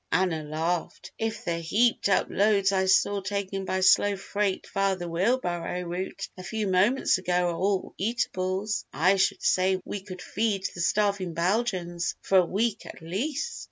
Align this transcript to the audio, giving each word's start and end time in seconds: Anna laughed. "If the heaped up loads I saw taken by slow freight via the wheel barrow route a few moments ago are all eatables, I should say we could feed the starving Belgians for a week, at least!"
Anna 0.11 0.41
laughed. 0.41 1.11
"If 1.19 1.45
the 1.45 1.59
heaped 1.59 2.09
up 2.09 2.25
loads 2.27 2.71
I 2.71 2.85
saw 2.87 3.21
taken 3.21 3.65
by 3.65 3.81
slow 3.81 4.15
freight 4.17 4.65
via 4.73 4.95
the 4.95 5.07
wheel 5.07 5.37
barrow 5.37 5.81
route 5.83 6.27
a 6.35 6.41
few 6.43 6.65
moments 6.65 7.19
ago 7.19 7.49
are 7.51 7.55
all 7.55 7.93
eatables, 7.99 8.83
I 8.91 9.17
should 9.17 9.43
say 9.43 9.79
we 9.85 10.01
could 10.01 10.23
feed 10.23 10.67
the 10.73 10.81
starving 10.81 11.35
Belgians 11.35 12.15
for 12.23 12.39
a 12.39 12.45
week, 12.47 12.87
at 12.87 13.03
least!" 13.03 13.59